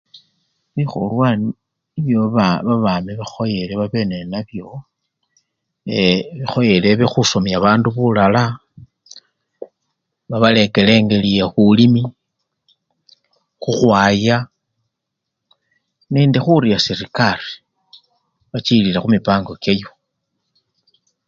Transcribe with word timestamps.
Bikholwa 0.75 1.27
nibyo 1.37 2.21
baba-babami 2.35 3.11
bakhoyele 3.19 3.73
babe 3.79 4.01
ninabyo, 4.09 4.67
ee 6.01 6.19
ekhoyele 6.43 6.87
ebekhusomya 6.93 7.55
babandu 7.57 7.87
bulaala, 7.95 8.43
babalekele 10.29 10.91
engeli 10.99 11.29
yebulimi, 11.37 12.03
khukhwaya 13.61 14.37
nende 16.13 16.37
khurya 16.43 16.77
serekari, 16.85 17.51
bachililile 18.51 18.99
khumipango 19.01 19.53
kyayo. 19.63 19.89